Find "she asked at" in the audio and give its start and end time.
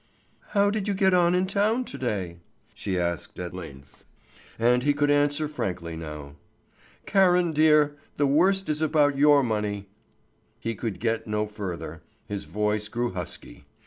2.73-3.53